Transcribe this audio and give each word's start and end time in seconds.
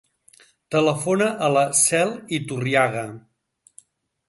Telefona 0.75 1.27
a 1.47 1.51
la 1.57 1.65
Cel 1.81 2.15
Iturriaga. 2.39 3.07